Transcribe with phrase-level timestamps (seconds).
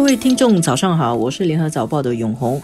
[0.00, 2.58] 各位听众，早上好，我是联合早报的永红，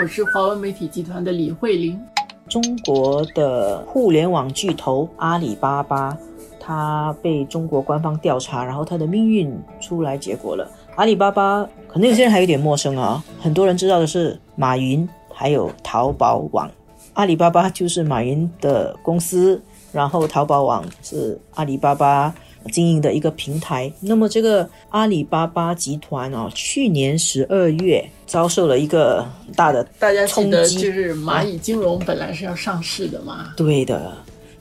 [0.00, 2.00] 我是华文媒体集团的李慧玲。
[2.48, 6.16] 中国的互联网巨头阿里巴巴，
[6.60, 10.70] 它被中国官方调查，然后它的命运出来结果了。
[10.94, 16.70] 阿里巴巴可能有些人还有点陌生啊，很多人知道的是马云，还有淘宝网。
[17.14, 22.32] 阿里巴巴就是马云的公司，然后淘宝网是阿里巴巴。
[22.72, 23.90] 经营的一个平台。
[24.00, 29.26] 那么，这个阿里巴巴集团啊，去年十二月遭受了一个
[29.56, 33.52] 大的大家记得，就是蚂蚁金融本来是要上市的嘛？
[33.56, 34.12] 对的，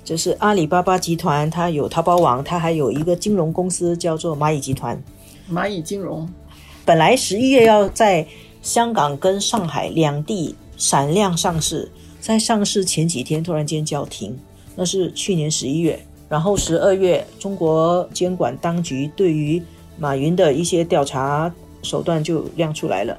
[0.04, 5.02] 就是阿里巴巴集团，它有淘宝网，它还有一个金融公司叫做蚂蚁集团。
[5.52, 6.28] 蚂蚁金融
[6.86, 8.26] 本来十一月要在
[8.62, 11.92] 香港跟上海两地闪亮上市，
[12.22, 14.38] 在上市前几天突然间叫停，
[14.76, 16.00] 那是去年十一月。
[16.30, 19.62] 然后十二月，中国监管当局对于
[19.98, 23.18] 马云的一些调查手段就亮出来了。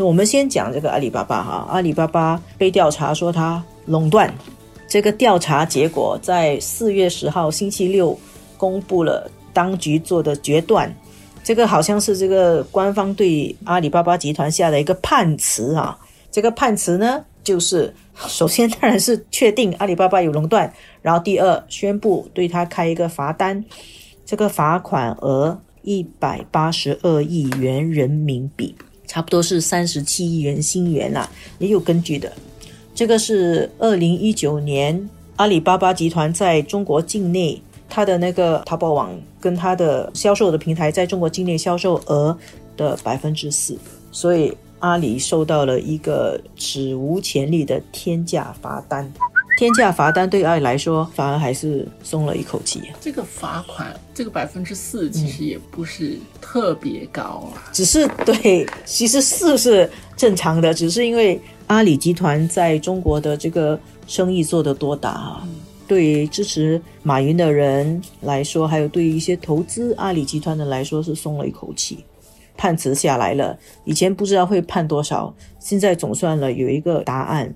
[0.00, 4.32] 我们先讲这个阿里巴巴哈，阿里巴巴被调查说它垄断。
[4.88, 8.18] 这个调查结果在四月十号星期六
[8.56, 10.92] 公布了，当局做的决断。
[11.44, 15.96] 这个好像是这个官方对阿里巴巴集团下的一个判词啊。
[16.32, 17.94] 这个判词呢，就是。
[18.26, 23.62] 首先当然是确定阿里巴巴有垄断，然后第二宣布对他开一个罚单，
[24.24, 28.74] 这个罚款额一百八十二亿元人民币，
[29.06, 32.32] 差不多是三十七亿元新元啦，也有根据的。
[32.94, 42.34] 这个是二零一九年阿里巴巴集团在中国境内它的那个淘宝网跟它的销售的平台在中国境内销售额
[42.78, 43.76] 的百分之四，
[44.10, 44.56] 所以。
[44.86, 49.12] 阿里受到了一个史无前例的天价罚单，
[49.58, 52.80] 天价罚单对阿里来说反而还是松了一口气。
[53.00, 65.48] 这个罚款，这个百分之四其实也不是特别高啊，只是对，其实四是正常的，只是因为阿里集团在中国的这个生意做得多大啊，
[65.88, 72.04] 对于支持马云的人来说，还有对于一些投资阿里集团的来说，是松了一口气。
[72.56, 77.54] 判词下来了，以前不知道会判多少，现在总算了有一个答案。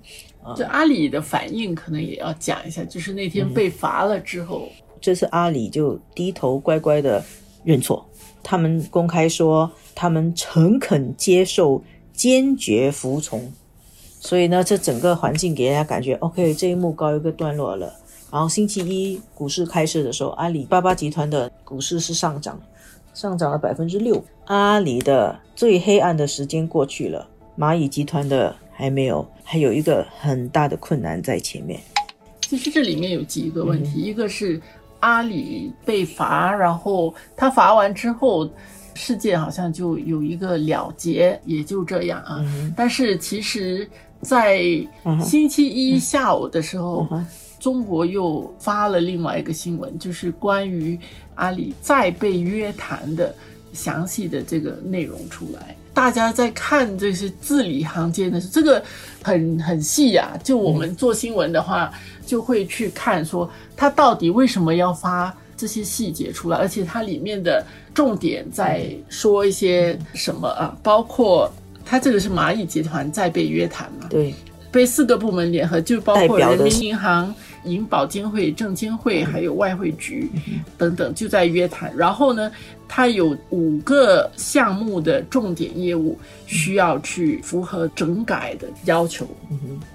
[0.56, 4.68] 这阿里的反应可能也要讲一下，就是那天被罚了之后，
[5.00, 7.22] 这次阿里就低头乖乖的
[7.62, 8.04] 认错，
[8.42, 13.52] 他们公开说他们诚恳接受，坚决服从。
[14.18, 17.94] 所以呢，这整个环境给人家感觉 OK，这一幕告一个段落了。
[18.30, 22.60] 然后星期一股市开市的时候，阿里巴巴集团的股市是上涨。
[23.12, 27.24] 上涨了百分之六，阿里的最黑暗的时间过去了，
[27.56, 31.80] 蚂蚁集团的还没有，还有一个很大的困难在前面。
[32.40, 34.60] 其实这里面有几个问题，一个是
[34.98, 38.50] 阿里被罚，然后他罚完之后，
[38.94, 42.44] 事件好像就有一个了结，也就这样啊。
[42.76, 43.88] 但是其实，
[44.20, 44.62] 在
[45.22, 47.06] 星期一下午的时候。
[47.60, 50.98] 中国又发了另外一个新闻，就是关于
[51.34, 53.34] 阿里再被约谈的
[53.72, 55.76] 详细的这个内容出来。
[55.92, 58.82] 大家在看这些字里行间的，这个
[59.22, 60.38] 很很细呀。
[60.42, 61.92] 就我们做新闻的话，
[62.24, 70.74] 就会去看说他到底为什么要发这些细节出来，而且它里面的重点在说一些什么啊？
[70.82, 71.52] 包括
[71.84, 74.06] 他这个是蚂蚁集团在被约谈嘛？
[74.08, 74.34] 对，
[74.70, 77.34] 被四个部门联合，就包括人民银行。
[77.64, 80.30] 银保监会、证监会还有外汇局
[80.78, 82.50] 等等就在约谈，然后呢，
[82.88, 89.28] 它有五个项目的重点业务需要去符合整改的要求，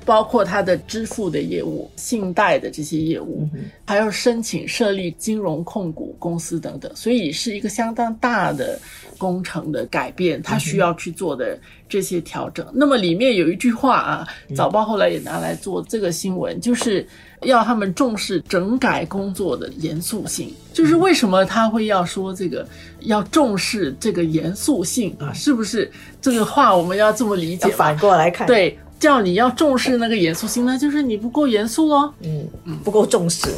[0.06, 3.50] 包括它的支付的业务、信贷的这些业务，
[3.84, 8.80] 还要申请设立金融控股公司等等，所以是一个相当大的
[9.18, 12.66] 工程的改变，他需要去做的这些调整。
[12.74, 17.06] 那么里面有一句话啊，早报后来也拿来做这个新闻，就是。
[17.42, 22.68] 要他们重视整改工作的严肃性，就是为什么他会要说这个
[23.02, 25.32] 要重视这个严肃性啊？
[25.32, 27.70] 是不是这个话我们要这么理解？
[27.70, 32.12] 反过来看，对，叫你要重视那个严肃性，呢就是你不够严肃哦。
[32.24, 33.50] 嗯嗯，不够重视。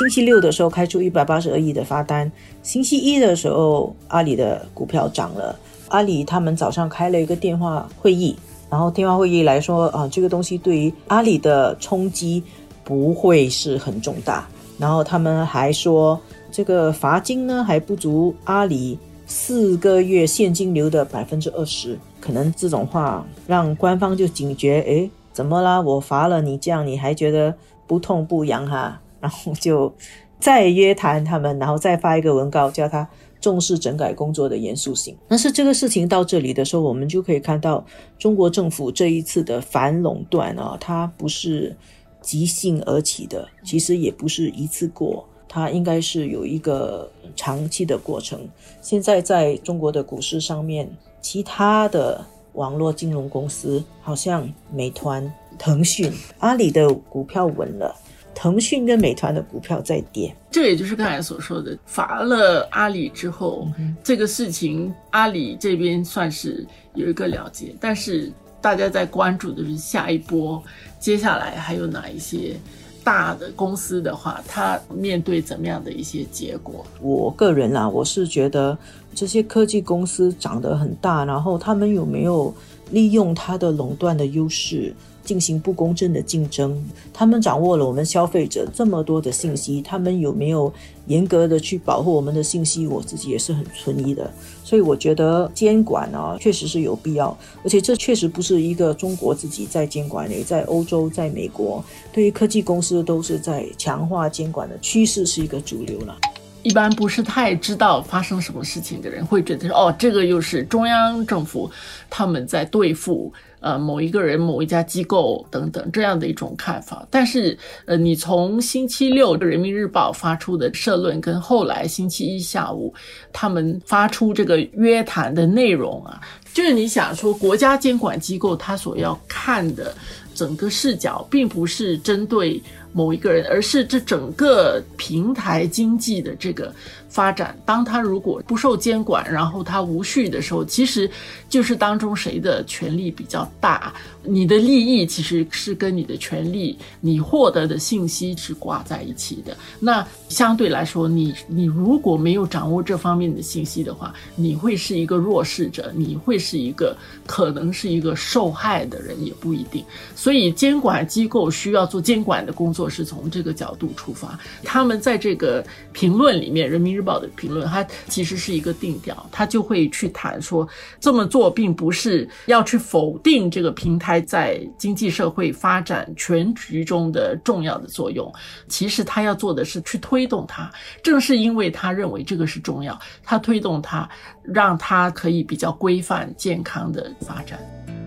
[0.00, 2.32] 星期六的时候开出一百八十二亿的罚单，
[2.62, 5.54] 星期一的时候阿里的股票涨了。
[5.88, 8.34] 阿里他们早上开了一个电话会议，
[8.70, 12.42] 然后电话会议来说啊，这个东西对于阿里的冲击。
[12.82, 16.18] 不会是很重大，然后他们还说，
[16.50, 18.98] 这个罚金呢还不足阿里
[19.28, 25.80] 四个月现金流的百分之二十，可能这种话让官方就警觉，哎，怎么啦？
[25.80, 27.54] 我罚了你这样，你还觉得
[27.86, 29.00] 不痛不痒哈？
[29.20, 29.92] 然后就
[30.38, 33.08] 再约谈他们，然后再发一个文告，叫他
[33.40, 35.16] 重视整改工作的严肃性。
[35.28, 37.84] 但是这个事情到这里的时候，我们就可以看到
[38.18, 41.76] 中国政府这一次的反垄断啊，它不是
[42.20, 48.40] 即兴而起的，其实也不是一次过，它应该是有一个长期的过程。
[48.82, 50.90] 现在在中国的股市上面，
[51.22, 52.24] 其他的
[52.54, 57.94] 网络金融公司，好像美团、腾讯、阿里的股票稳了。
[58.34, 63.68] 腾讯跟美团的股票在跌，这也就是刚才所说的罚了阿里之后，
[64.02, 70.62] 这个事情阿里这边算是有一个了结，但是大家在关注的是下一波，
[70.98, 72.54] 接下来还有哪一些
[73.02, 76.84] 大的公司的话，它面对怎么样的一些结果？
[77.00, 78.76] 我个人啊，我是觉得
[79.14, 82.54] 这些科技公司长得很大，然后他们有没有
[82.90, 84.94] 利用它的垄断的优势？
[85.24, 86.82] 进行不公正的竞争，
[87.12, 90.72] 他们掌握了我们消费者这么多的信息，他们有没有
[91.06, 92.86] 严格的去保护我们的信息？
[92.86, 94.30] 我自己也是很存疑的。
[94.64, 106.16] 所以我觉得监管啊，确实是有必要，而且这确实不是一个中国自己在监管，也在欧洲、在美国，对于科技公司都是在强化监管的趋势，是一个主流了。
[106.62, 111.70] 一般不是太知道发生什么事情的人，会觉得说，哦，这个又是中央政府
[112.08, 113.32] 他们在对付。
[113.62, 117.54] 呃，某一个人、某一家机构等等这样的一种看法，但是，
[117.84, 122.94] 呃，你从星期六《人民日报》发出的社论，跟后来星期一下午
[123.34, 126.18] 他们发出这个约谈的内容啊，
[126.54, 129.94] 就是你想说，国家监管机构他所要看的
[130.34, 132.58] 整个视角，并不是针对
[132.92, 136.72] 某一个人，而是这整个平台经济的这个。
[137.10, 141.10] 发展，当他如果不受监管，然后他无序的时候，其实
[141.48, 143.92] 就是当中谁的权力比较大，
[144.22, 149.56] 你的利益其实是跟你的权利、你获得的信息是挂在一起的。
[149.80, 156.96] 那相对来说，你你如果没有掌握这方面的信息的话，你会是一个弱势者，你会是一个
[157.26, 159.84] 可能是一个受害的人，也不一定。
[160.14, 164.38] 所以，监管机构需要做监管的工作，是从这个角度出发。
[164.62, 166.90] 他们在这个评论里面，人民。
[166.90, 170.68] 日报的评论，它其实是一个定调，他就会去谈说，
[170.98, 178.28] 这么做并不是要去否定这个平台在经济社会发展全局中的重要的作用，
[178.66, 180.68] 其实他要做的是去推动它。
[181.00, 184.10] 正是因为他认为这个是重要，他推动它，
[184.42, 187.99] 让它可以比较规范、健康的发展。